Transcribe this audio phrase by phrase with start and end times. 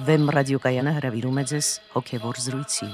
[0.00, 2.86] Վեմ ռադիոկայանը հրավիրում է ձեզ հոգևոր զրույցի։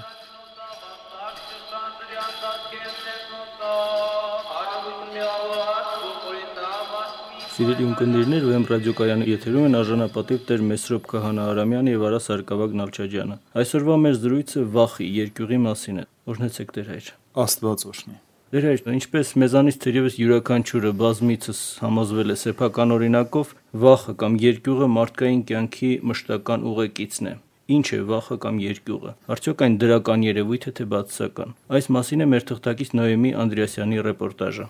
[7.57, 13.41] Սիրելի ունկնդիրներ, ուրեմ ռադիոկայանի եթերում են արժանապատիվ Տեր Մեսրոպ Քահանա Արամյանը եւ Արա Սարգսակ Նալչաջյանը։
[13.63, 17.13] Այսօրվա մեր զրույցը վախի երկյուղի մասին է։ Օրհնեցեք Տեր հայր։
[17.47, 18.26] Աստված օրհնի։
[18.57, 23.51] Հայր, ինչպես մեզանից թերևս յուրաքանչյուրը բազմիցս համոզվել է սեփական օրինակով,
[23.83, 27.35] վախը կամ երկյուղը մարդկային կյանքի մշտական ուղեկիցն է։
[27.77, 32.31] Ինչ է վախը կամ երկյուղը։ Արդյոք այն դրական երևույթ է թե բացասական։ Այս մասին է
[32.33, 34.69] մեր թղթակից Նոեմի Անդրեասյանի ռեպորտաժը։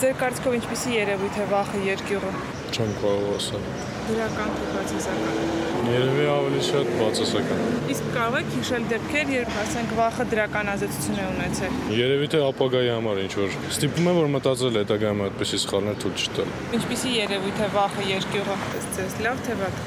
[0.00, 2.32] Ձեր կարծիքով ինչպեսի երևույթ է վախը երկյուղը։
[2.74, 3.68] Չեմ կարող ասել։
[4.10, 7.60] Դրական թե բացասական։ Երևի ավելի շատ բացասական։
[7.92, 12.90] Իսկ կարող եք հիշել դեպքեր, երբ ասենք վախը դրական ազդեցություն է ունեցել։ Երևի թե ապագայի
[12.94, 17.70] համար ինչ որ ստիպում է որ մտածել հետագայում այդպեսի սխալներ թույլ չտալ։ Ինչպեսի երևույթ է
[17.78, 18.58] վախը երկյուղը։
[18.98, 19.80] Ձեզ լավ թե վատ։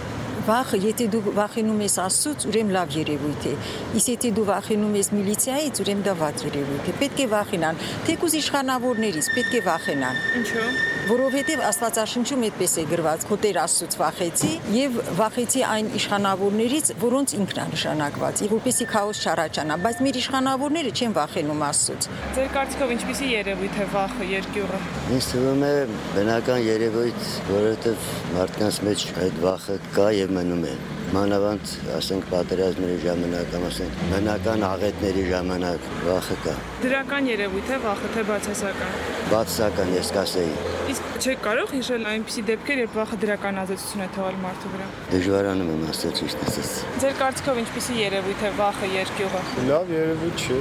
[0.44, 3.54] Վախը, եթե դու վախենում ես Աստծուց, ուրեմն լավ երևույթ է։
[4.00, 8.36] Իսկ եթե դու վախենում ես միլիցիայից, ուրեմն դա վատ երևույթ է։ Պետք է վախենան, թեկուզ
[8.42, 13.24] իշխանավորներից, պետք է վախենան։ Ինչու՞։ Որովհետև Աստվածաշնչում այդպես է գրված.
[13.28, 19.22] «Քո Տեր Աստծուց վախեցի եւ վախեցի այն իշխանավորներից, որոնց ինքն է նշանակված, եւ որպեսի քաոս
[19.28, 24.82] չառաջանա, բայց մեր իշխանավորները չեն վախենում Աստծուց»։ Ձեր կարծիքով ինչպեսի երևույթ է վախը երկյուղը։
[25.20, 25.76] Ինձ թվում է
[26.16, 30.78] բնական երևույթ, որովհետև մարդկանց մեջ այդ վախը կա եւ մնում է
[31.14, 38.24] մանավանդ ասենք պատերազմների ժամանակ ասենք բնական աղետների ժամանակ վախը կա Դրական երևույթ է վախը թե
[38.30, 38.96] բացասական։
[39.34, 40.54] բացասական ես կասեի
[40.94, 45.70] Իսկ չեք կարող հիշել այնպիսի դեպքեր, երբ վախը դրական ազդեցություն է թողել մարդու վրա։ դժվարանում
[45.74, 50.58] եմ ասել ճիշտ ասած Ձեր կարծիքով ինչպեսի երևույթ է վախը երկյուղը։ Լավ երևույթ չէ,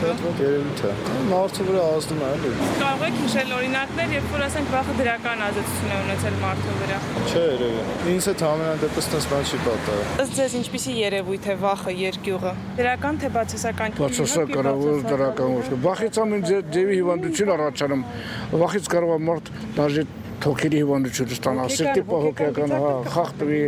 [0.00, 0.92] շատ ված երևույթ է։
[1.32, 2.52] Մարդու վրա ազդում է, էլի։
[2.84, 7.44] Կարող եք հիշել օրինակներ, երբ որ ասենք վախը դրական ազդեցություն է ունեցել մարդու վրա։ Չէ,
[7.54, 7.80] երևի։
[8.14, 12.52] Ինձ հետ ամենայն դեպս տես բան չի պատահել։ Ըստ ձեզ ինչպեսի երևույթ է վախը երկյուղը։
[12.78, 18.04] Դրական թե բացասական։ Բացասական որ դրական ոչ։ Վախից ամեն ձևի հիվանդություն առաջանում։
[18.64, 20.06] Վախից կարող է մարդ դաժե
[20.44, 23.60] թոքերի հիվանդություն ստանալ, սրտի պահոկական, հա, խախտվի։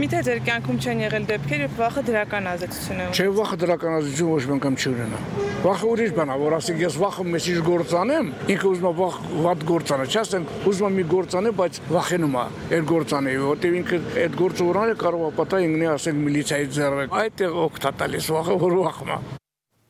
[0.00, 4.32] Միթե ձեր կյանքում չեն եղել դեպքեր, երբ վախը դրական ազդեցություն է ունեցել։ Չէ, վախը դրականազություն
[4.34, 5.20] ոչ մի անգամ չի ունենա։
[5.64, 8.92] Վախը ուրիշ բան է, որ ասենք ես վախը մեծ ինչ գործ անեմ, ինքը ուզում է
[8.98, 9.14] վախ
[9.44, 13.38] վատ գործ անել, չասենք ուզում է մի գործ անել, բայց վախենում է այդ գործ անել,
[13.44, 17.94] որտեղ ինքը այդ գործը որ անել կարող է պատահի ինքնի ասենք միլիցիայի ձեռք։ Այդտեղ օգտա
[18.04, 19.43] տալիս վախը, որ վախում է։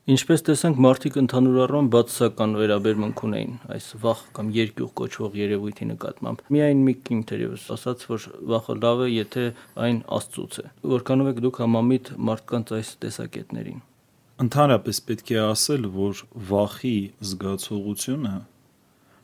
[0.05, 6.43] Ինչպես տեսանք, մարդիկ ընդհանուր առմամբ բացասական վերաբերմունք ունեին այս վախ կամ երկյուղ կոչվող երևույթի նկատմամբ։
[6.53, 9.47] Միայն մի կին թերևս ասաց, որ վախը լավ է, եթե
[9.87, 13.81] այն աստծուց է։ Որքանով եք դուք համամիտ մարդկանց այս տեսակետներին։
[14.45, 16.23] Ընդհանրապես պետք է ասել, որ
[16.53, 16.97] վախի
[17.33, 18.37] զգացողությունը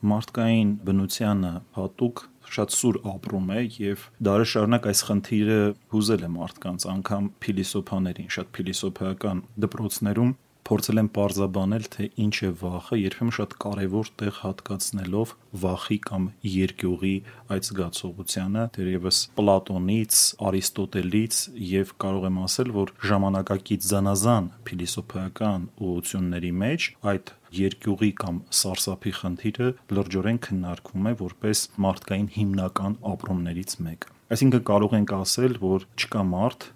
[0.01, 5.59] մարդկային բնությանը հատուկ շատ սուր ապրում է եւ դարը շարունակ այս խնդիրը
[5.93, 10.33] հուզել է մարդկանց անգամ փիլիսոփաներին շատ փիլիսոփայական դպրոցներում
[10.67, 15.33] փորձել են parzabanել թե ինչ է վախը, երբեմն շատ կարևոր տեղ հատկացնելով
[15.63, 17.13] վախի կամ երկյուղի
[17.55, 20.19] այդ զգացողությանը, դերևս Պլատոնից,
[20.51, 21.41] Արիստոտելից
[21.71, 29.69] եւ կարող եմ ասել, որ ժամանակակից զանազան փիլիսոփայական ուղությունների մեջ այդ երկյուղի կամ սարսափի խնդիրը
[29.97, 36.67] լրջորեն քննարկվում է որպես մարդկային հիմնական ապրումներից մեկը։ Այսինքն կարող ենք ասել, որ չկա մարդ,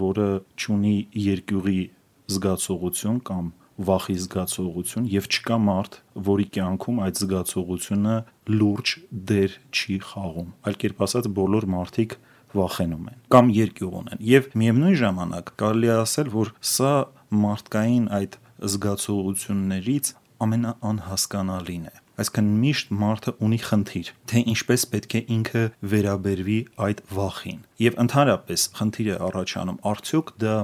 [0.00, 0.28] որը
[0.62, 1.80] ճունի երկյուղի
[2.32, 3.50] զգացողություն կամ
[3.86, 8.14] վախի զգացողություն եւ չկա մարդ, որի կյանքում այդ զգացողությունը
[8.56, 8.94] լուրջ
[9.30, 12.16] դեր չի խաղում։ Այլ կերպ ասած, բոլոր մարդիկ
[12.56, 16.94] վախենում են կամ երկյուղ ունեն։ Եվ միևնույն ժամանակ կարելի է ասել, որ սա
[17.44, 18.40] մարդկային այդ
[18.72, 20.12] զգացողություններից
[20.46, 26.56] ամենաանհասկանալին է այսինքն միշտ մարդը ունի խնդիր, թե ինչպես պետք է ինքը վերաբերվի
[26.86, 30.54] այդ վախին։ Եվ ընդհանրապես խնդիրը առաջանում, արդյոք դա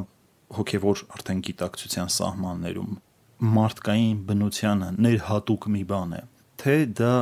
[0.58, 2.92] հոգևոր արդեն գիտակցության սահմաններում
[3.56, 6.22] մարդկային բնությանը ներհատուկ մի բան է
[6.62, 7.14] թե դա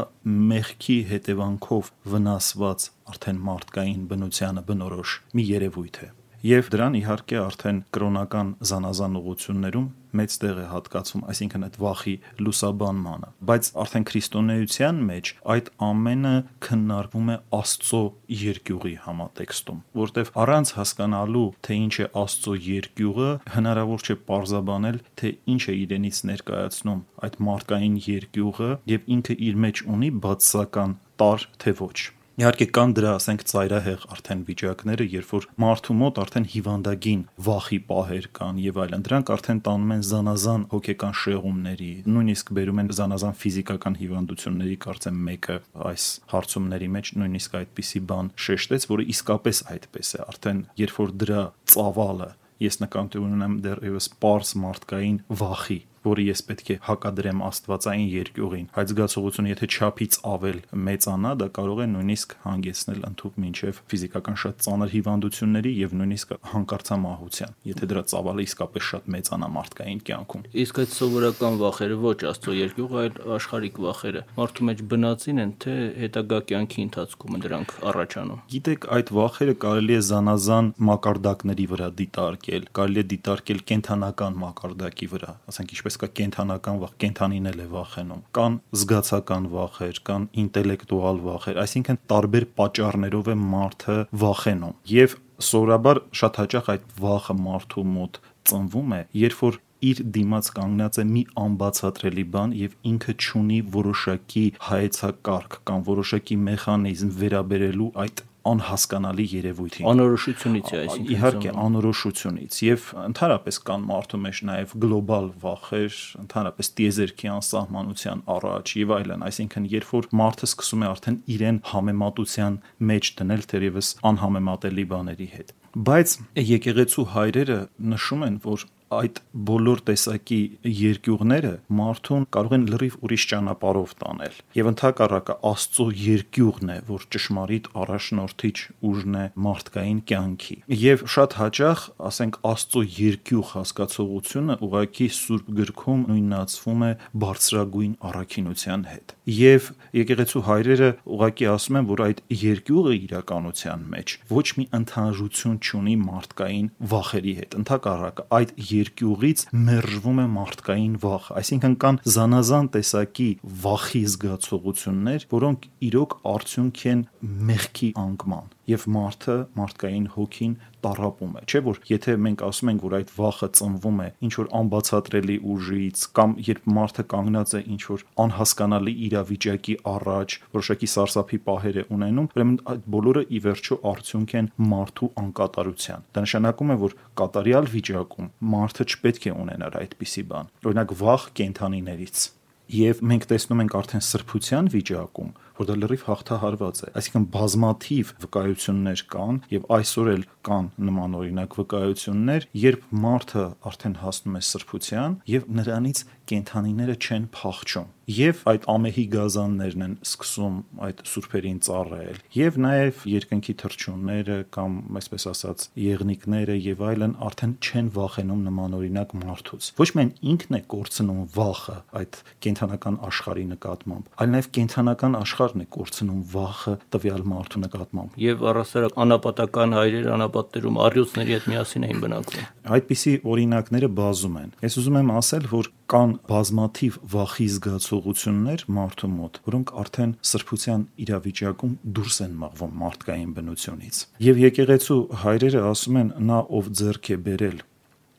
[0.50, 6.08] մեղքի հետևանքով վնասված արդեն մարդկային բնությանը բնորոշ մի երևույթ է
[6.40, 13.28] եւ դրան իհարկե արդեն կրոնական զանազան ուղություններում մեծ տեղ է հատկացվում, այսինքն այդ վախի լուսաբանմանը,
[13.50, 16.32] բայց արդեն քրիստոնեության մեջ այդ ամենը
[16.66, 18.02] քննարկվում է Աստծո
[18.40, 25.62] երկյուղի համատեքստում, որտեվ առանց հասկանալու թե ինչ է Աստծո երկյուղը, հնարավոր չէ parzabanել, թե ինչ
[25.70, 32.19] է իրենից ներկայացնում այդ մարդկային երկյուղը եւ ինքը իր մեջ ունի բացասական տար թե ոչ։
[32.38, 38.28] Իհարկե կան դրա, ասենք, ծայրահեղ արդեն վիճակները, երբ որ մարդու մոտ արդեն հիվանդագին վախի պահեր
[38.38, 43.98] կան եւ այլն։ Դրանք արդեն տանում են զանազան հոգեկան շեղումների, նույնիսկ բերում են զանազան ֆիզիկական
[44.00, 45.58] հիվանդությունների, կարծեմ մեկը
[45.90, 51.44] այս հարցումների մեջ նույնիսկ այդպիսի բան շեշտեց, որը իսկապես այդպես է։ Արդեն երբ որ դրա
[51.74, 52.30] ծավալը
[52.60, 58.90] ես նկատի ունեմ դեռևս པարս մարդկային վախի որը ես պետք է հակադրեմ աստվածային երկյուղին, այդ
[58.90, 60.58] զգացողությունը եթե չափից ավել
[60.90, 67.54] մեծանա, դա կարող է նույնիսկ հանգեցնել ընդհանուր մինչև ֆիզիկական շատ ծանր հիվանդությունների եւ նույնիսկ հանկարծամահության,
[67.70, 72.94] եթե դրա ծավալը իսկապես շատ մեծանա մարդկային կյանքում։ Իսկ այդ սովորական վախերը ոչ աստծո երկյուղ,
[73.00, 79.12] այլ աշխարհիկ վախերը մարդու մեջ բնածին են, թե հետագա կյանքի ընթացքում դրանք առաջանում։ Գիտեք, այդ
[79.20, 85.89] վախերը կարելի է զանազան մակարդակների վրա դիտարկել, կարելի է դիտարկել կենթանական մակարդակի վրա, ասենք ինչպես
[85.90, 91.98] ինչպես կա կենթանական վախ, կենթանին էլ է վախենում։ Կան զգացական վախեր, կան ինտելեկտուալ վախեր, այսինքն
[92.12, 95.16] տարբեր պատճառներով է մարդը վախենում։ Եվ
[95.50, 101.04] սովորաբար շատ հաճախ այդ վախը մարդու մոտ ծնվում է, երբ որ իր դիմաց կանգնած է
[101.10, 109.86] մի անբացատրելի բան եւ ինքը ճունի որոշակի հայեցակարգ կամ որոշակի մեխանիզմ վերաբերելու այդ անհասկանալի երևույթին։
[109.90, 117.30] Անորոշությունից է, այսինքն։ Իհարկե, անորոշությունից եւ ընդհանրապես կան մարդու մեջ նաեւ գլոբալ վախեր, ընդհանրապես տիեզերքի
[117.36, 122.60] անսահմանության առաջ եւ այլն, այսինքն երբ որ մարդը սկսում է արդեն իրեն համեմատության
[122.90, 126.12] մեջ դնել թերևս անհամեմատելի բաների հետ։ Բայց
[126.50, 127.58] եկեղեցու հայրերը
[127.92, 130.38] նշում են, որ այդ բոլոր տեսակի
[130.80, 137.68] երկյուղները մարդուն կարող են լրիվ ուրիշ ճանապարհով տանել։ Եվ ընդհակառակը Աստծո երկյուղն է, որ ճշմարիտ
[137.80, 138.56] առաջնորդիչ
[138.90, 146.84] ուժն է մարդկային կյանքի։ Եվ շատ հաճախ, ասենք Աստծո երկյուղ հասկացողությունը ուղակի Սուրբ գրքում նույնացվում
[146.90, 146.92] է
[147.24, 149.70] բարձրագույն առաքինության հետ։ Եվ
[150.00, 156.70] եկեղեցու հայրերը ուղակի ասում են, որ այդ երկյուղը իրականության մեջ ոչ մի ընդհանրություն չունի մարդկային
[156.90, 163.30] վախերի հետ։ Ընդհակառակը այդ երկյուղից մերժվում է մարդկային վախ, այսինքն կան զանազան տեսակի
[163.64, 167.04] վախի զգացողություններ, որոնք իրոք արդյունք են
[167.50, 172.94] մեղքի անկման եւ մարդը մարդկային հոգին տարապում է չէ որ եթե մենք ասում ենք որ
[172.98, 178.04] այդ վախը ծնվում է ինչ որ անբացատրելի ուժից կամ երբ մարդը կանգնած է ինչ որ
[178.24, 184.50] անհասկանալի իրավիճակի առաջ որոշակի սարսափի պահեր է ունենում ուրեմն այդ բոլորը ի վերջո արդյունք են
[184.72, 190.94] մարդու անկատարության դա նշանակում է որ կատարյալ վիճակում մարդը չպետք է ունենար այդպիսի բան օրինակ
[191.00, 192.28] վախ կենթանիներից
[192.70, 199.02] եւ մենք տեսնում ենք արդեն սրբության վիճակում որ դա լրիվ հաղթահարված է այսինքն բազմաթիվ վկայություններ
[199.12, 206.04] կան եւ այսօր էլ կան նմանօրինակ վկայություններ երբ մարդը արդեն հասնում է սրբության եւ նրանից
[206.30, 210.54] կենթանիները չեն փախչում եւ այդ ամեհի գազաններն են սկսում
[210.86, 217.90] այդ սուրբերին ծառայել եւ նաեւ երկնքի թրջունները կամ այսպես ասած եղնիկները եւ այլն արդեն չեն
[217.98, 224.50] վախենում նմանօրինակ մարդուց ոչ միայն ինքն է կորցնում վախը այդ կենթանական աշխարհի նկատմամբ այլ նաեւ
[224.58, 231.46] կենթանական աշխարհն է կորցնում վախը տվյալ մարդու նկատմամբ եւ առասարակ անապատական հայրեր անապատներում առյուծների հետ
[231.50, 232.46] միասին էին բնակվում
[232.76, 239.40] այդպիսի օրինակները բազում են ես ուզում եմ ասել որ կան բազմաթիվ վախի զգացողություններ մարդու մոտ,
[239.50, 244.00] որոնք արդեն սրբության իրավիճակում դուրս են մաղվում մարդկային բնությունից։
[244.30, 247.58] Եվ եկեղեցու հայրերը ասում են, նա ով ձեռք է բերել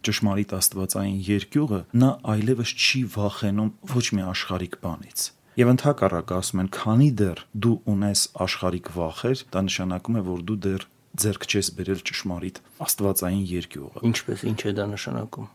[0.02, 5.28] ճշմարիտ աստվածային երկյուղը, նա այլևս չի վախենում ոչ մի աշխարհիկ բանից։
[5.62, 10.60] Եվ ընդհակառակը ասում են, քանի դեռ դու ունես աշխարհիկ վախեր, դա նշանակում է, որ դու
[10.66, 10.86] դեռ
[11.22, 15.50] ձեռք չես բերել ճշմարիտ աստվածային երկյուղը։ Ինչպես ինչ է դա նշանակում։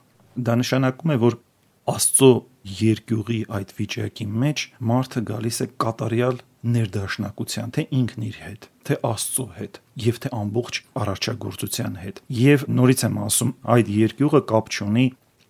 [0.46, 1.38] Դա նշանակում է, որ
[1.86, 2.28] Աստծո
[2.66, 9.46] երկյուղի այդ վիճակի մեջ մարդը գալիս է կատարյալ ներդաշնակության, թե ինքն իր հետ, թե Աստծո
[9.58, 15.06] հետ եւ թե ամբողջ արարչագործության հետ։ Եվ նորից եմ ասում, այդ երկյուղը կապ չունի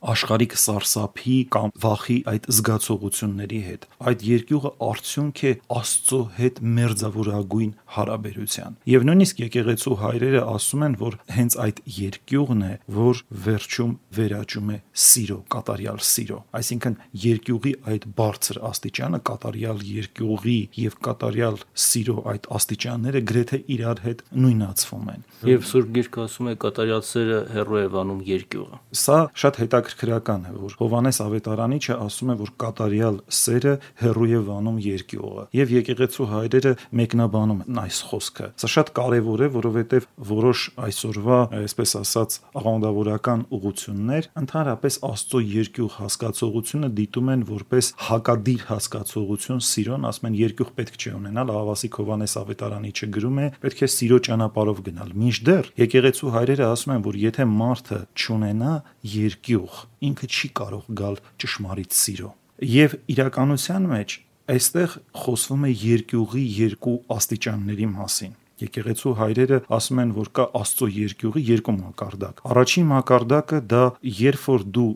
[0.06, 8.76] աշխարհիկ սարսափի կամ վախի այդ զգացողությունների հետ։ Այդ երկյուղը արդյունք է Աստծո հետ մերձավորագույն հարաբերության։
[8.92, 14.78] Եվ նույնիսկ եկեղեցու հայրերը ասում են, որ հենց այդ երկյուղն է, որ վերջում վերաճում է
[15.06, 16.96] սիրո, կատարյալ սիրո։ Այսինքն
[17.26, 25.10] երկյուղի այդ բարձր աստիճանը կատարյալ երկյուղի եւ կատարյալ սիրո այդ աստիճանները գրեթե իրար հետ նույնացվում
[25.16, 29.95] են։ Եվ Սուրբ Գիրքը ասում է կատարյալ սերը հերո է վանում երկյուղը։ Սա շատ հետաքրքիր
[29.96, 33.72] հետաքրքրական է, որ Հովանես Ավետարանիչը ասում է, որ կատարյալ սերը
[34.02, 39.48] հերույ է վանում երկյուղը, եւ եկեղեցու հայրերը մեկնաբանում են այս խոսքը։ Սա շատ կարեւոր է,
[39.56, 48.62] որովհետեւ որոշ այսօրվա, այսպես ասած, աղանդավորական ուղություններ ընդհանրապես Աստծո երկյուղ հասկացողությունը դիտում են որպես հակադիր
[48.70, 53.90] հասկացողություն սիրոն, ասում են երկյուղ պետք չէ ունենալ, Աղավասիկ Հովանես Ավետարանիչը գրում է, պետք է
[53.96, 58.72] սիրո ճանապարհով գնալ։ Մինչդեռ եկեղեցու հայրերը ասում են, որ եթե մարդը չունենա
[59.16, 59.75] երկյուղ,
[60.08, 62.30] ինքը չի կարող գալ ճշմարիտ սիրո։
[62.76, 64.16] Եվ իրականության մեջ
[64.56, 71.42] այստեղ խոսվում է երկյուղի երկու աստիճանների մասին։ Եկեղեցու հայրերը ասում են, որ կա Աստծո երկյուղի
[71.44, 73.82] երկու մակարդակ։ Առաջին մակարդակը դա
[74.16, 74.92] երբ որ դու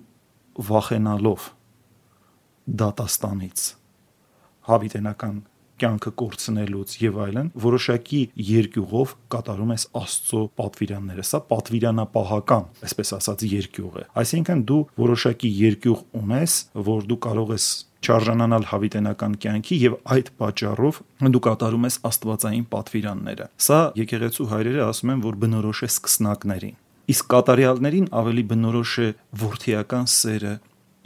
[0.71, 1.49] վախենալով
[2.81, 3.67] դատաստանից
[4.71, 5.37] հավիտենական
[5.81, 14.01] կյանքը կորցնելուց եւ այլն, որոշակի երկյուղով կատարում ես Աստծո պատվիրանները։ Սա պատվիրանապահական, այսպես ասած, երկյուղ
[14.01, 16.59] է։ Այսինքն դու որոշակի երկյուղ ունես,
[16.91, 17.69] որ դու կարող ես
[18.01, 21.01] չարժանանալ հավիտենական կյանքի եւ այդ պատճառով
[21.35, 26.79] դու կատարում ես աստվածային պատվիրանները։ Սա եկեղեցու հայրերը ասում են, որ բնորոշ է սկսնակներին։
[27.11, 29.09] Իսկ կատարյալներին ավելի բնորոշ է
[29.41, 30.55] ворթիական սերը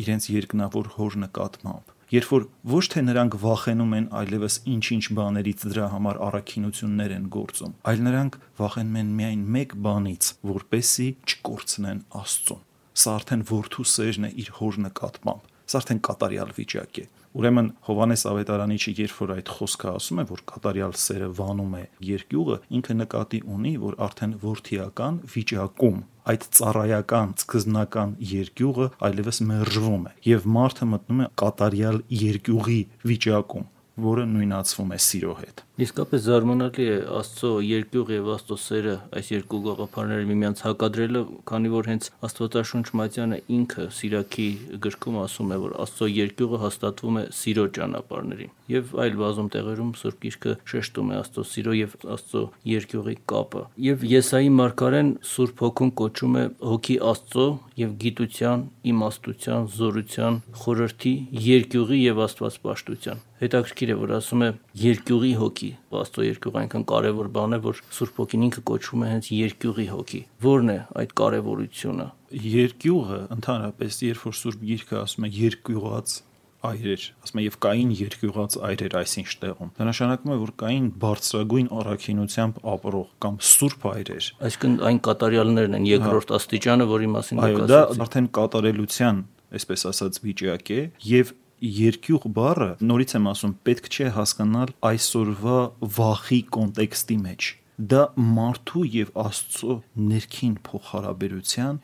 [0.05, 5.87] իրենց երկնավոր հոր նկատմամբ երբ որ ոչ թե նրանք վախենում են այլևս ինչ-ինչ բաներից դրա
[5.95, 12.63] համար առաքինություններ են գործում, այլ նրանք վախենում են միայն մեկ բանից, որպեսի չկորցնեն Աստծուն։
[12.95, 18.23] Սա արդեն որդու սերն է իր հոր նկատմամբ։ Սա արդեն կատարյալ վիճակ է։ Ուրեմն Հովանես
[18.31, 23.41] Ավետարանիչը երբ որ այդ խոսքը ասում է, որ կատարյալ սերը վանում է երկյուղը, ինքը նկատի
[23.55, 25.99] ունի, որ արդեն ворթիական վիճակում
[26.33, 33.67] այդ ծառայական սկզբնական երկյուղը այլևս մերժվում է եւ մարդը մտնում է կատարյալ երկյուղի վիճակում
[34.01, 39.61] որը նույնացվում է սիրո հետ։ Իսկապես զարմանալի է Աստծո երկյուղ եւ Աստծո սերը այս երկու
[39.65, 44.49] գաղափարները միմյանց հակադրելը, քանի որ հենց Աստվածաշունչ Մատյանը ինքը Սիրակի
[44.87, 50.23] գրքում ասում է, որ Աստծո երկյուղը հաստատվում է սիրո ճանապարհներին։ Եվ այլ բազում տեղերում Սուրբ
[50.25, 56.39] Գիրքը շեշտում է Աստծո սիրո եւ Աստծո երկյուղի կապը։ Եվ Եսայի մարգարեն Սուրբ Հոգուն կոչում
[56.39, 57.47] է հոգի Աստծո
[57.83, 61.15] եւ գիտության, իմաստության, զորության, խորհրդի,
[61.51, 64.51] երկյուղի եւ Աստվածպաշտության հետաքրքիր է որ ասում է
[64.83, 69.31] երկյուղի հոգի աստծո երկյուղ այնքան կարևոր բան է որ սուրբ հոգին ինքը կոչվում է հենց
[69.35, 72.07] երկյուղի հոգի ո՞րն է այդ կարևորությունը
[72.45, 76.17] երկյուղը ընդհանրապես երբ որ սուրբ գիրքը ասում է երկյուղած
[76.65, 81.69] այրեր, ասում է եւ կային երկյուղած այրեր այսինչ տեղում։ Դա նշանակում է, որ կային բարձրագույն
[81.81, 87.75] առաքինությամբ ապրող կամ սուրբ այրեր։ Այսինքն այն կատարյալներն են երկրորդ աստիճանը, որի մասին դուք ասացիք։
[87.75, 89.23] Այո, դա արդեն կատարելության,
[89.61, 95.59] այսպես ասած, վիճակ է եւ երկյուղ բառը նորից եմ ասում պետք չէ հասկանալ այսօրվա
[95.97, 97.49] վախի կոնտեքստի մեջ
[97.95, 98.03] դա
[98.35, 99.77] մարդու եւ աստծո
[100.11, 101.81] ներքին փոխհարաբերության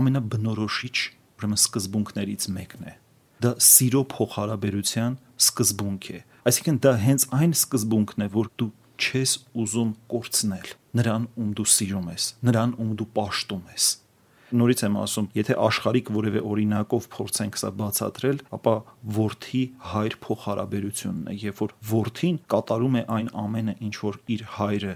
[0.00, 0.96] ամենաբնորոշիչ
[1.36, 2.94] ուրեմն սկզբունքներից մեկն է
[3.46, 9.32] դա սիրո փոխհարաբերության սկզբունք է այսինքն դա հենց այն սկզբունքն է որ դու չես
[9.66, 13.88] ուզում կորցնել նրան ում դու սիրում ես նրան ում դու պաշտում ես
[14.54, 18.74] Նորից եմ ասում, եթե աշխարհիկ որևէ օրինակով փորձենք սա բացատրել, ապա
[19.16, 24.94] worth-ի հայր փոխհարաբերությունն է, երբ որ worth-ին կատարում է այն ամենը, ինչ որ իր հայրը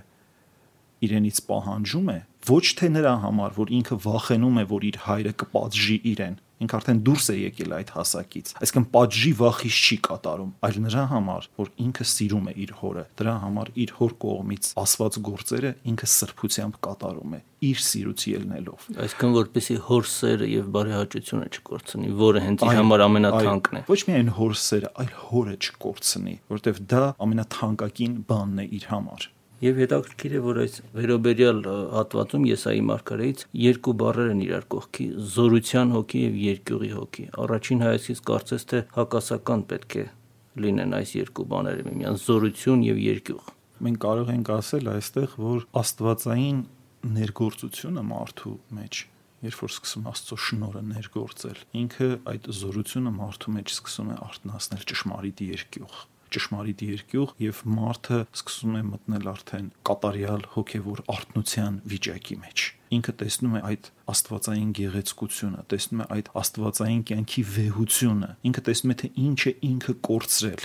[1.01, 2.19] իրենից պահանջում է,
[2.51, 7.01] ոչ թե նրա համար, որ ինքը վախենում է, որ իր հայրը կպատժի իրեն, ինքը արդեն
[7.09, 12.07] դուրս է եկել այդ հասակից այսինքն պատժի վախից չի կատարում այլ նրա համար որ ինքը
[12.11, 17.41] սիրում է իր հորը դրա համար իր հոր կողմից ասված գործերը ինքը սրբությամբ կատարում է
[17.71, 23.81] իր սիրուց ելնելով այսինքն որպեսի հոր սերը եւ բարեհաճությունը չկորցնի որը հենց իր համար ամենաթանկն
[23.81, 29.29] է ոչ միայն հոր սերը այլ հորը չկորցնի որովհետեւ դա ամենաթանկագին բանն է իր համար
[29.61, 31.59] Եվ հետաքրքիր է, որ այս վերոբերյալ
[31.93, 38.23] հատվածում Եսայի մարգարեից երկու բառեր են իրար կողքի՝ զորության հոգի եւ երկյուղի հոգի։ Առաջին հայացքից
[38.31, 40.05] կարծես թե հակասական պետք է
[40.65, 43.51] լինեն այս երկու բաները միմյանց՝ զորություն եւ երկյուղ։
[43.85, 46.63] Մենք կարող ենք ասել այստեղ, որ աստվածային
[47.21, 49.03] ներգործությունը մարդու մեջ
[49.41, 55.41] երբ որ սկսում Աստծո շնորհը ներգործել, ինքը այդ զորությունը մարդու մեջ սկսում է արտնասնել ճշմարիտ
[55.47, 55.95] երկյուղ
[56.37, 63.53] ճշմարիտ երկյուղ եւ մարդը սկսում է մտնել արդեն կատարյալ հոգեվոր արտնության վիճակի մեջ ինքը տեսնում
[63.55, 69.41] է այդ աստվածային գեղեցկությունը, տեսնում է այդ աստվածային կյանքի վեհությունը, ինքը տեսնում է թե ինչ
[69.47, 70.65] է ինքը կորցրել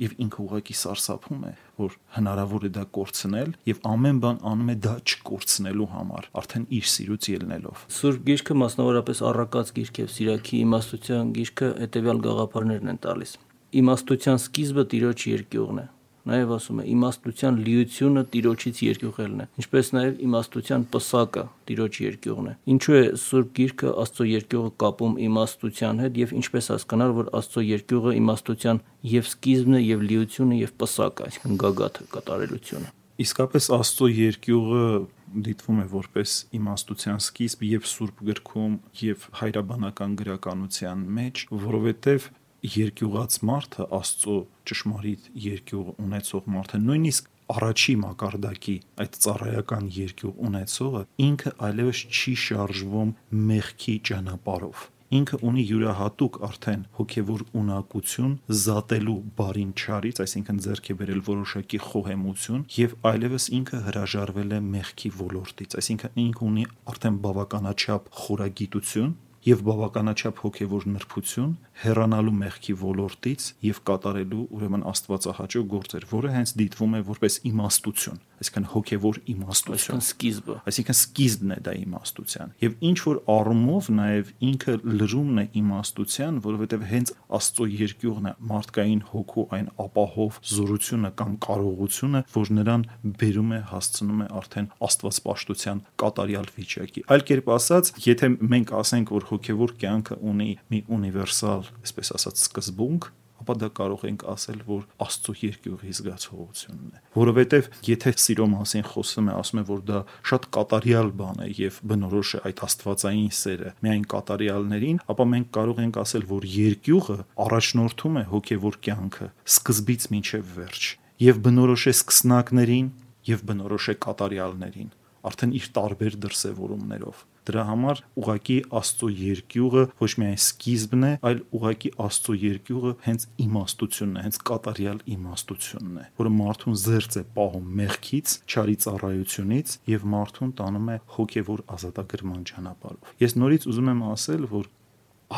[0.00, 1.50] եւ ինքը ուղակի սարսափում է,
[1.80, 6.88] որ հնարավոր է դա կորցնել եւ ամեն բան անում է դա չկորցնելու համար, արդեն իր
[6.94, 13.36] սիրուց ելնելով։ Սուրբ գիրքը մասնավորապես առակած գիրք եւ Սիրակի իմաստության գիրքը հետեւյալ գաղափարներն են տալիս
[13.80, 15.86] իմաստության սկիզբը տիրոջ երկյուղն է
[16.28, 22.54] նաև ասում է իմաստության լիությունը տիրոջից երկյուղելն է, ինչպես նաև իմաստության պսակը տիրոջ երկյուղն է։
[22.74, 28.14] Ինչու է Սուրբ Գիրքը Աստծո երկյուղը կապում իմաստության հետ եւ ինչպես հասկանալ, որ Աստծո երկյուղը
[28.20, 34.84] իմաստության եւ սկիզբն է եւ լիությունը եւ պսակը, այսինքն գագաթը, կատարելությունը։ Իսկապես Աստծո երկյուղը
[35.30, 42.30] դիտվում է որպես իմաստության սկիզբ եւ Սուրբ գրքում եւ հայրաբանական գրականության մեջ, որովհետեւ
[42.76, 44.36] երկյուղած մարդը Աստծո
[44.70, 53.12] ճշմարիտ երկյուղ ունեցող մարդը նույնիսկ առաջի մակարդակի այդ ծառայական երկյուղ ունեցողը ինքը այլևս չի շարժվում
[53.50, 61.22] մեղքի ճանապարհով ինքը ունի յուրահատուկ արդեն հոգևոր ունակություն զատելու բարին չարից, այսինքն ձեռք է բերել
[61.30, 69.10] որոշակի խոհեմություն եւ այլևս ինքը հրաժարվել է մեղքի ոլորտից, այսինքն ինքը ունի արդեն բավականաչափ խորագիտություն
[69.46, 76.96] եւ բավականաչափ հոգեվոր նրբություն հեռանալու մեղքի ոլորտից եւ կատարելու ուրեմն աստվածահաճո գործեր, որը հենց դիտվում
[76.98, 83.20] է որպես իմաստություն, այսինքն հոգեվոր իմաստություն, սկիզբը, այսինքն սկիզբն է դա իմաստության։ Եվ ինչ որ
[83.32, 90.38] առումով նաեւ ինքը լրումն է իմաստության, որովհետեւ հենց Աստծո երկյուղն է մարդկային հոգու այն ապահով
[90.50, 92.84] զորությունը կամ կարողությունը, որ նրան
[93.20, 99.29] բերում է հասցնում է արդեն աստվածպաշտության կատարյալ վիճակի։ Այլ կերպ ասած, եթե մենք ասենք, որ
[99.30, 103.10] հոգևոր կյանքը ունի մի ունիվերսալ, այսպես ասած, սկզբունք,
[103.40, 109.30] ապա դա կարող ենք ասել, որ Աստծո երկյուղի զգացողությունն է։ Որովհետև եթե սիրո մասին խոսում
[109.30, 113.72] է, ասում է, որ դա շատ կատարյալ բան է եւ բնորոշ է այդ աստվածային սերը
[113.80, 117.18] միայն կատարյալներին, ապա մենք կարող ենք ասել, որ երկյուղը
[117.48, 122.88] առաջնորդում է հոգևոր կյանքը սկզբից մինչև վերջ եւ բնորոշ է սկսնակներին
[123.28, 124.90] եւ բնորոշ է կատարյալներին
[125.28, 131.90] արդեն իր տարբեր դրսևորումներով Դրա համար ուղակի Աստծո երկյուղը ոչ միայն սկիզբն է, այլ ուղակի
[132.04, 138.34] Աստծո երկյուղը հենց իմաստությունն է, հենց կատարյալ իմաստությունն է, որը մարդուն զերծ է պահում մեղքից,
[138.50, 144.68] չարի ծառայությունից եւ մարդուն տանում է հոգեվոր ազատագրման ճանապարհով։ Ես նորից ուզում եմ ասել, որ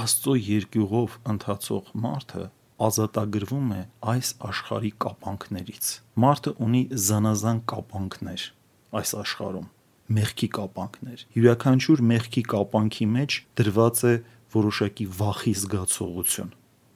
[0.03, 2.45] Աստծո երկյուղով ընթացող մարդը
[2.83, 5.91] ազատագրվում է այս աշխարհի կապանքներից։
[6.25, 8.47] Մարդը ունի զանազան կապանքներ
[9.01, 9.69] այս աշխարհում.
[10.13, 14.15] մեղքի կապանքներ։ Յուրաքանչյուր մեղքի կապանքի մեջ դրված է
[14.53, 16.51] որոշակի վախի զգացողություն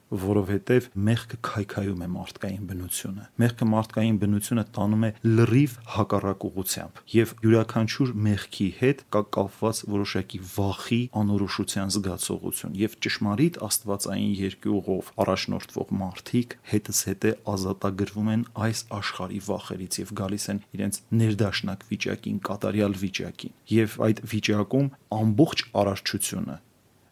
[0.07, 8.13] որովհետև մեղքը քայքայում է մարդկային բնությունը։ Մեղքը մարդկային բնությունը տանում է լրիվ հակառակողությամբ եւ յուրաքանչյուր
[8.27, 16.99] մեղքի հետ կա կապված որոշակի վախի անորոշության զգացողություն եւ ճշմարիտ աստվածային երկյուղով առաջնորդվող մարդիկ հետս
[17.07, 23.97] հետե ազատագրվում են այս աշխարհի վախերից եւ գալիս են իրենց ներդաշնակ վիճակին, կատարյալ վիճակին։ Եվ
[24.07, 26.57] այդ վիճակում ամբողջ արարչությունը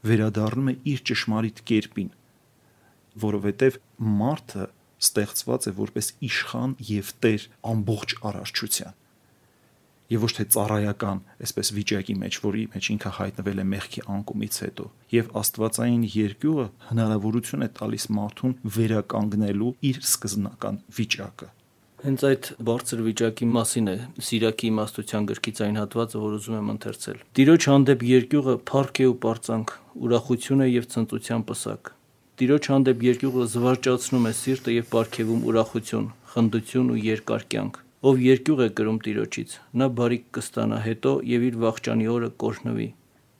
[0.05, 2.09] վերադառնում է իր ճշմարիտ կերպին
[3.23, 3.79] որովհետև
[4.19, 4.67] մարդը
[5.05, 9.01] ստեղծված է որպես իշխան եւ տեր ամբողջ արարչության
[10.11, 14.85] եւ ոչ թե ծառայական, այսպես վիճակի մեջ, որի մեջ ինքը հայտնվել է մեղքի անկումից հետո։
[15.15, 21.49] Եվ Աստվածային երկյուղը հնարավորություն է տալիս մարդուն վերականգնելու իր սկզբնական վիճակը։
[22.05, 23.95] Հենց այդ բարձր վիճակի մասին է
[24.27, 29.17] Սիրակի իմաստության գրքից այն հատվածը, որ ուզում եմ ընթերցել։ Տիրոջ հանդեպ երկյուղը փառք է ու
[29.25, 29.73] պարծանք,
[30.05, 31.94] ուրախություն է եւ ցնծության պսակ։
[32.35, 37.77] Տիրոջ հանդեպ երկյուղը զվարճացնում է սիրտը եւ ապարգևում ուրախություն, խնդություն ու երկար կյանք։
[38.09, 42.87] Ով երկյուղ է կրում Տիրոջից, նա բարիք կստանա հետո եւ իր վաղճանի օրը կորհնվի։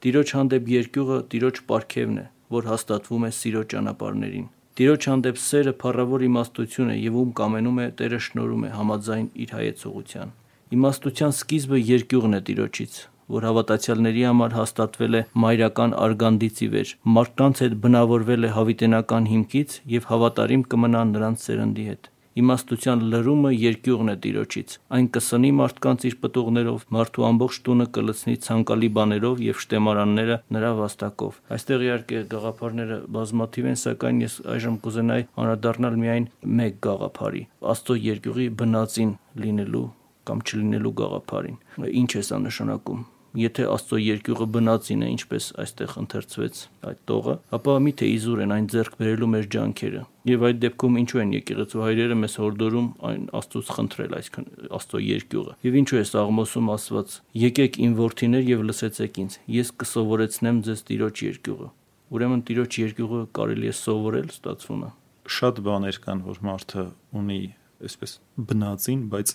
[0.06, 2.24] Տիրոջ հանդեպ երկյուղը Տիրոջ ապարգևն է,
[2.56, 4.48] որ հաստատվում է սիրո ճանապարհներին։
[4.80, 9.52] Տիրոջ հանդեպ սերը փառավոր իմաստություն է եւ ում կամենում է Տերը շնորում է համաձայն իր
[9.60, 10.32] հայեցողության։
[10.76, 12.96] Իմաստության սկիզբը երկյուղն է Տիրոջից,
[13.34, 19.80] որ հավատացյալների համար հաստատվել է մայրական արգանդից ի վեր, մարդկանց հետ բնավորվել է հավիտենական հիմքից
[19.96, 26.16] եւ հավատարիմ կմնա նրանց սերնդի հետ։ Իմաստության լրումը երկյուղն է Տիրոջից։ Այն կսնի մարդկանց իր
[26.24, 33.70] պտուղներով, մարդու ամբողջ տունը կլցնի ցանկալի բաներով եւ շտեմարանները նրա վաստակով։ Այստեղ իհարկե գաղափարները բազմաթիվ
[33.72, 39.84] են, սակայն ես այժմ կուզենայի անդրադառնալ միայն մեկ գաղափարի՝ Աստծո երկյուղի բնածին լինելու
[40.28, 41.60] կամ չլինելու գաղափարին։
[42.04, 43.04] Ինչ է սա նշանակում
[43.36, 48.68] եթե Աստծո երկյուղը բնածին է, ինչպես այստեղ ընթերցվեց այդ տողը, ապա միթե իզուր են այն
[48.72, 53.72] ձեռք բերելու մեր ջանքերը։ Եվ այդ դեպքում ինչու են եկեղեցու հայրերը մեզ հորդորում այն Աստծոց
[53.76, 57.16] խնդրել, այսքան Աստծո երկյուղը։ Եվ ինչու է Սաղմոսում ասված.
[57.46, 61.68] Եկեք իմ որդիներ եւ լսեցեք ինձ, ես կսովորեցնեմ ձեզ Տիրոջ երկյուղը։
[62.16, 64.90] Ուրեմն Տիրոջ երկյուղը կարելի է սովորել, ստացվում է։
[65.36, 66.84] Շատ բաներ կան, որ մարդը
[67.18, 67.40] ունի
[67.86, 68.12] այսպես
[68.46, 69.32] բնածին, բայց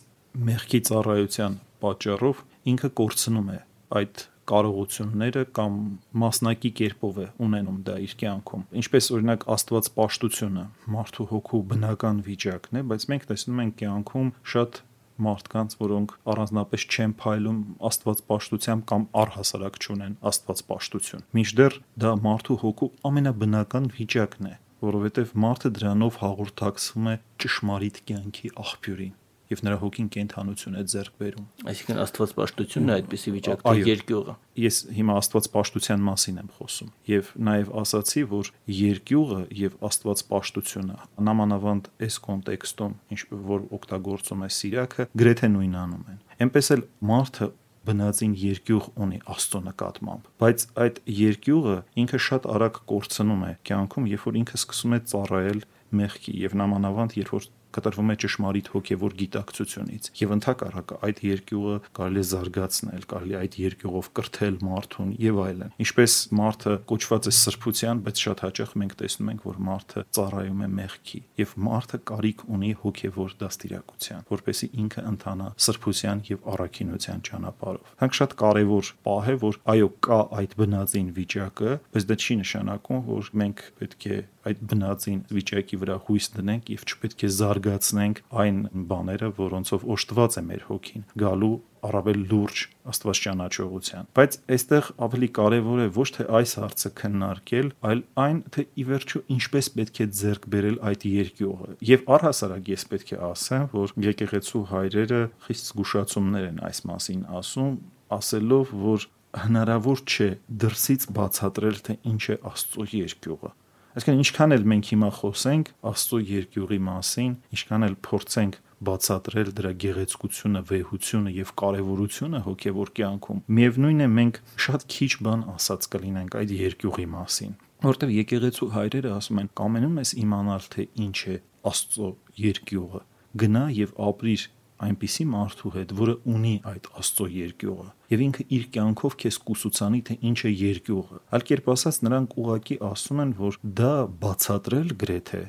[0.47, 3.57] մեղքի ծառայության պատճառով ինքը կորցնում է
[3.99, 5.75] այդ կարողությունները կամ
[6.21, 10.63] մասնակի կերպով է ունենում դա իր կյանքում։ Ինչպես օրինակ Աստված պաշտությունը
[10.95, 14.81] մարդու հոգու բնական վիճակն է, բայց մենք տեսնում ենք կյանքում շատ
[15.21, 22.59] մարդկանց, որոնք առանձնապես չեն փայլում Աստված պաշտությամբ կամ առհասարակ չունեն Աստված պաշտություն։ Մինչդեռ դա մարդու
[22.65, 29.17] հոգու ամենաբնական վիճակն է, որովհետև մարդը դրանով հաղորդակցվում է ճշմարիտ կյանքի աղբյուրին
[29.51, 34.77] եւ նրա հոգին կենթանություն է ձեռք բերում։ Այսինքն Աստվածպաշտությունն է այդպիսի վիճակ, թե երկյուղը։ Ես
[34.97, 40.99] հիմա Աստվածպաշտության մասին եմ խոսում եւ նաեւ ասացի, որ երկյուղը եւ Աստվածպաշտությունը
[41.31, 47.47] նամանավանդ այս կոնտեքստում, ինչ որ օգտագործում է Սիրակը, գրեթե նույնանում են։ Էնպես էլ մարդը
[47.81, 54.27] բնածին երկյուղ ունի Աստծո նկատմամբ, բայց այդ երկյուղը ինքը շատ արագ կորցնում է կյանքում, երբ
[54.27, 55.63] որ ինքը սկսում է ծառայել
[56.01, 62.21] մեղքի եւ նամանավանդ երբ որ կտրվում է ճշմարիտ հոգևոր գիտակցությունից եւ ընդհակառակը այդ երկյուղը կարելի
[62.21, 68.23] է զարգացնել, կարելի այդ երկյուղով կրթել մարդուն եւ այլն։ Ինչպես մարդը կոչված է սրբության, բայց
[68.25, 73.35] շատ հաճախ մենք տեսնում ենք, որ մարդը ծառայում է մեղքի եւ մարդը կարիք ունի հոգևոր
[73.41, 79.89] դաստիարակության, որպեսզի ինքը ընթանա սրբության եւ առաքինության ճանապարհով։ Հանք շատ կարեւոր պահ է, որ այո
[80.07, 85.81] կա այդ բնածին վիճակը, բայց դա չի նշանակում, որ մենք պետք է այդ բնածին վիճակի
[85.81, 91.55] վրա հույս դնենք եւ չպետք է զարգացնենք այն բաները, որոնցով օժտված է մեր հոգին գալու
[91.81, 98.03] առավել լուրջ աստված ճանաչողության բայց այստեղ ավելի կարևոր է ոչ թե այս հարցը քննարկել այլ
[98.25, 103.15] այն թե ի վերջո ինչպես պետք է ձեռք բերել այդ երկյուղը եւ առհասարակ ես պետք
[103.15, 107.73] է ասեմ որ եկեղեցու հայրերը խիստ զգուշացումներ են այս մասին ասում
[108.21, 109.09] ասելով որ
[109.41, 110.29] հնարավոր չէ
[110.61, 113.51] դրսից բացատրել թե ինչ է աստծո երկյուղը
[113.91, 120.61] Այսինքն ինչքան էլ մենք հիմա խոսենք Աստծո երկյուղի մասին, ինչքան էլ փորձենք բացատրել դրա գեղեցկությունը,
[120.71, 127.07] վեհությունը եւ կարեւորությունը հոգեվոր կյանքում, միևնույն է մենք շատ քիչ բան ասած կլինենք այդ երկյուղի
[127.11, 131.37] մասին որտեվ եկեղեցու հայրերը ասում են կամենում ես իմանալ թե ինչ է
[131.71, 132.09] Աստծո
[132.41, 133.01] երկյուղը
[133.41, 134.43] գնա եւ ապրիր
[134.87, 140.19] այնպիսի մարդու հետ, որը ունի այդ Աստծո երկյուղը, եւ ինքը իր կյանքով քեզ կուսուցանի, թե
[140.31, 145.43] ինչ է երկյուղը։ Այլ կերպ ասած, նրանք ուղակի ասում են, որ դա բացատրել գրեթե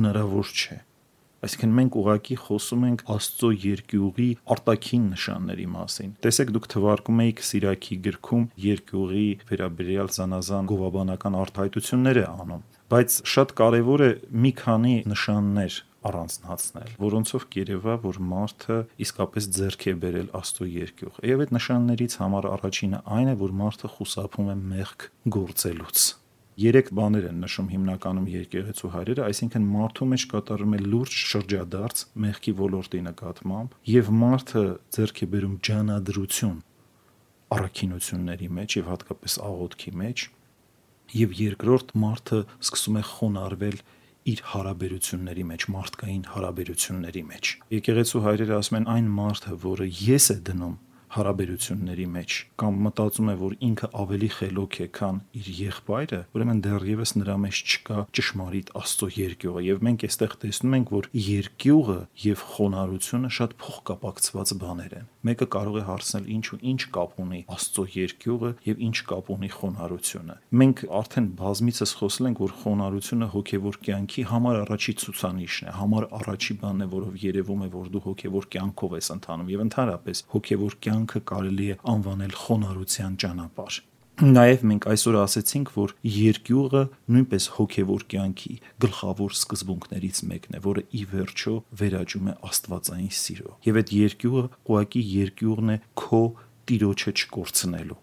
[0.00, 0.78] հնարավոր չէ։
[1.40, 7.96] Այսինքն մենք ուղակի խոսում ենք Աստծո երկյուղի արտաքին նշանների մասին։ Տեսեք, դուք թվարկում եք Սիրակի
[8.06, 14.10] գրքում երկյուղի վերաբերյալ զանազան գովաբանական արտահայտություններ է անում, բայց շատ կարևոր է
[14.44, 21.44] մի քանի նշաններ առանձնացնել, որոնցով կերևա, որ մարդը իսկապես ձեռք է բերել Աստծո երկյուղ։ Եվ
[21.44, 26.08] այդ նշաններից համար առաջինը այն է, որ մարդը խուսափում է մեղք գործելուց
[26.60, 32.52] երեք բաներ են նշում հիմնականում եկեղեցու հայրերը, այսինքն մարդու մեջ կատարում է լուրջ շրջադարձ մեղքի
[32.58, 34.64] ոլորտի նկատմամբ եւ մարդը
[34.96, 36.58] ձեռք է բերում ջանադրություն
[37.56, 40.26] առաքինությունների մեջ եւ հատկապես աղոթքի մեջ
[41.20, 43.80] եւ երկրորդ մարդը սկսում է խոնարհվել
[44.28, 50.38] իր հարաբերությունների մեջ, մարդկային հարաբերությունների մեջ։ Եկեղեցու հայրերը ասում են այն մարդը, որը ես է
[50.50, 50.76] դնում
[51.14, 57.12] հարաբերությունների մեջ կամ մտածում է, որ ինքը ավելի խելոք է, քան իր եղբայրը, ուրեմն դեռևս
[57.20, 63.30] նրա մեջ չկա ճշմարիտ Աստծո երկյուղը եւ մենք այստեղ տեսնում ենք, որ երկյուղը եւ խոնարհությունը
[63.40, 68.78] շատ փոխկապակցված բաներ են։ Մեկը կարող է հարցնել ինչու ինչ կապ ունի Աստծո երկյուղը եւ
[68.86, 74.94] ինչ կապ ունի խոնարհությունը։ Մենք արդեն բազմիցս խոսել ենք, որ խոնարհությունը հոգեվոր կյանքի համար առաջի
[75.00, 79.50] ցուցանիշն է, համար առաջի բանն է, որով երևում է, որ դու հոգեվոր կյանքով ես ընթանում
[79.50, 83.76] եւ ընդհանրապես հոգեվոր կյանք կյանքը կարելի է անվանել խոնարհության ճանապարհ։
[84.20, 86.82] Նաև մենք այսօր ասացինք, որ երկյուղը
[87.14, 93.80] նույնպես հոգևոր կյանքի գլխավոր սկզբունքներից մեկն է, որը ի վերջո վերաճում է աստվածային սիրո։ Եվ
[93.80, 96.22] այդ երկյուղը ուղակի երկյուղն է քո
[96.68, 98.00] տիրոջը չկորցնելու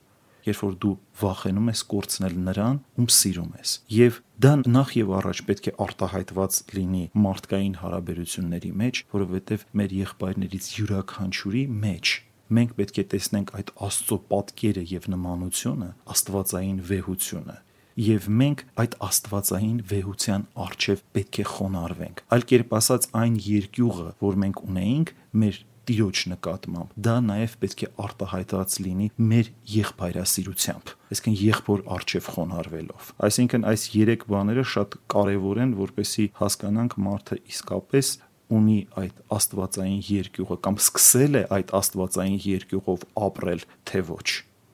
[0.48, 5.42] երբ որ դու վախենում ես կորցնել նրան, ում սիրում ես։ Եվ դա նախ եւ առաջ
[5.50, 12.16] պետք է արտահայտված լինի մարդկային հարաբերությունների մեջ, որովհետեւ մեր եղբայրներից յուրաքանչյուրի մեջ
[12.58, 17.58] մենք պետք է տեսնենք այդ Աստծո պատկերը եւ նմանությունը, Աստվածային վեհությունը
[17.98, 24.38] եւ մենք այդ աստվածային վեհության արժեվ պետք է խոնարհվենք։ Այլ կերպ ասած, այն երկյուղը, որ
[24.44, 25.58] մենք ունեինք, մեր
[25.88, 33.68] տիրոջ նկատմամբ դա նաև պետք է արտահայտած լինի մեր եղբայրասիրությամբ այսինքն եղբոր արժև խոնարհվելով այսինքն
[33.72, 38.12] այս երեք բաները շատ կարևոր են որպեսի հասկանանք մարդը իսկապես
[38.54, 44.28] ունի այդ աստվածային երկյուղը կամ սկսել է այդ աստվածային երկյուղով ապրել, թե ոչ։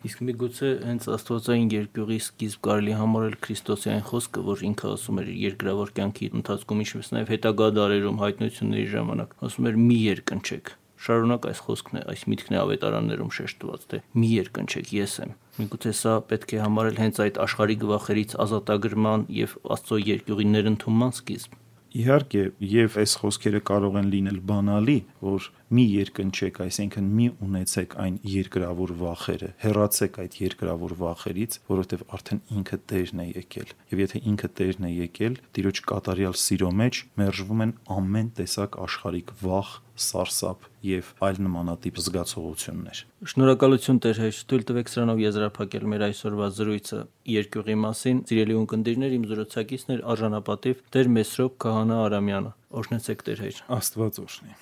[0.04, 5.94] Իսկ միգուցե հենց աստվածային երկյուղի սկիզբ կարելի համարել Քրիստոսյան խոսքը, որ ինքը ասում էր երկրավոր
[6.00, 11.98] կյանքի ընթացքում, ինչպես նաև հետագա դարերում հայտնությունների ժամանակ, ասում էր՝ մի երկնչեք Շարունակ այս խոսքն
[12.00, 16.62] է, այս միտքն է ավետարաններում շեշտված, թե մի երկնչեք ես եմ։ Միգուցե սա պետք է
[16.64, 21.58] համարել հենց այդ աշխարհի գվախերից ազատագրման եւ Աստծո երկյուղի ներընդունման սկիզբ։
[21.94, 28.18] Իհարկե, եւ այս խոսքերը կարող են լինել բանալի, որ մի երկնչեք, այսինքն մի ունեցեք այն
[28.34, 34.50] երկրավոր վախերը, հեռացեք այդ երկրավոր վախերից, որովհետեւ արդեն ինքը Տերն է եկել։ Եվ եթե ինքը
[34.60, 41.10] Տերն է եկել, Տիրոջ կատարյալ սիրո մեջ մերժվում են ամեն տեսակ աշխարհիկ վախ, սարսափ եւ
[41.24, 43.02] այլ նմանատիպ զգացողություններ։
[43.34, 47.00] Շնորհակալություն Տեր հեշ, թույլ տվեք սրանով եզրափակել մեր այսօրվա զրույցը
[47.34, 54.24] երկյուղի մասին։ Սիրելի ունկնդիրներ, իմ զրուցակիցներ արժանապատիվ Տեր Մեսրոպ Քահանա Արամյանը։ Օրհնեցեք Տեր հեշ։ Աստված
[54.26, 54.62] օրհնի։